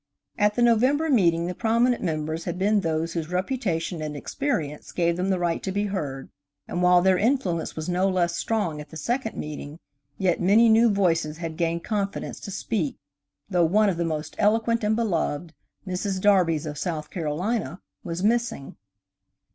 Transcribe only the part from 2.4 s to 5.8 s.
had been those whose reputation and experience gave them the right to